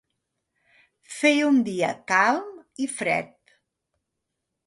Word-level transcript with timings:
Feia 1.17 1.49
un 1.49 1.59
dia 1.67 1.91
calm 2.13 2.49
i 2.85 2.89
fred. 2.97 3.55